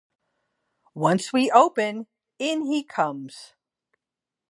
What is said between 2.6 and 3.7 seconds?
he comes.